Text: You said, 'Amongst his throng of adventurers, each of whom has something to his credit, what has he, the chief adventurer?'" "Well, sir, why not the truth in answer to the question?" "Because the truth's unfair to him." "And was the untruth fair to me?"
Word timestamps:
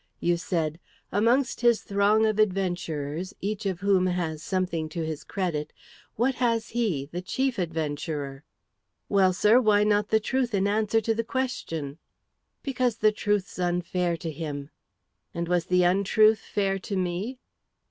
You 0.19 0.35
said, 0.35 0.79
'Amongst 1.11 1.61
his 1.61 1.83
throng 1.83 2.25
of 2.25 2.39
adventurers, 2.39 3.35
each 3.39 3.67
of 3.67 3.81
whom 3.81 4.07
has 4.07 4.41
something 4.41 4.89
to 4.89 5.05
his 5.05 5.23
credit, 5.23 5.71
what 6.15 6.33
has 6.41 6.69
he, 6.69 7.05
the 7.11 7.21
chief 7.21 7.59
adventurer?'" 7.59 8.43
"Well, 9.09 9.31
sir, 9.31 9.61
why 9.61 9.83
not 9.83 10.09
the 10.09 10.19
truth 10.19 10.55
in 10.55 10.65
answer 10.67 11.01
to 11.01 11.13
the 11.13 11.23
question?" 11.23 11.99
"Because 12.63 12.97
the 12.97 13.11
truth's 13.11 13.59
unfair 13.59 14.17
to 14.25 14.31
him." 14.31 14.71
"And 15.35 15.47
was 15.47 15.65
the 15.67 15.83
untruth 15.83 16.39
fair 16.39 16.79
to 16.79 16.97
me?" 16.97 17.37